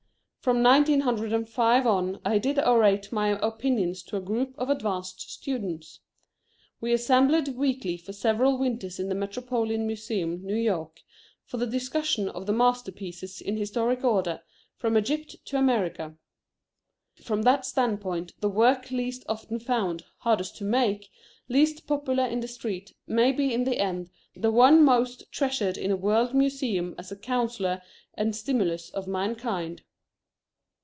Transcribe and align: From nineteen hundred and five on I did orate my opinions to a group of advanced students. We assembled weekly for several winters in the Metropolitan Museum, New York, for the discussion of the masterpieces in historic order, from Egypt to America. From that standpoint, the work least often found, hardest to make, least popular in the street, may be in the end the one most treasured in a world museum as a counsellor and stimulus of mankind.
From 0.41 0.63
nineteen 0.63 1.01
hundred 1.01 1.33
and 1.33 1.47
five 1.47 1.85
on 1.85 2.19
I 2.25 2.39
did 2.39 2.57
orate 2.57 3.11
my 3.11 3.37
opinions 3.47 4.01
to 4.01 4.17
a 4.17 4.21
group 4.21 4.55
of 4.57 4.71
advanced 4.71 5.21
students. 5.29 5.99
We 6.79 6.93
assembled 6.93 7.55
weekly 7.55 7.95
for 7.95 8.11
several 8.11 8.57
winters 8.57 8.99
in 8.99 9.07
the 9.07 9.13
Metropolitan 9.13 9.85
Museum, 9.85 10.43
New 10.43 10.55
York, 10.55 11.01
for 11.45 11.57
the 11.57 11.67
discussion 11.67 12.27
of 12.27 12.47
the 12.47 12.53
masterpieces 12.53 13.39
in 13.39 13.55
historic 13.55 14.03
order, 14.03 14.41
from 14.77 14.97
Egypt 14.97 15.35
to 15.45 15.59
America. 15.59 16.15
From 17.21 17.43
that 17.43 17.63
standpoint, 17.63 18.33
the 18.39 18.49
work 18.49 18.89
least 18.89 19.23
often 19.29 19.59
found, 19.59 20.05
hardest 20.21 20.57
to 20.57 20.63
make, 20.63 21.09
least 21.49 21.85
popular 21.85 22.25
in 22.25 22.39
the 22.39 22.47
street, 22.47 22.95
may 23.05 23.31
be 23.31 23.53
in 23.53 23.63
the 23.63 23.77
end 23.77 24.09
the 24.35 24.49
one 24.51 24.83
most 24.83 25.31
treasured 25.31 25.77
in 25.77 25.91
a 25.91 25.95
world 25.95 26.33
museum 26.33 26.95
as 26.97 27.11
a 27.11 27.15
counsellor 27.15 27.83
and 28.15 28.35
stimulus 28.35 28.89
of 28.89 29.07
mankind. 29.07 29.83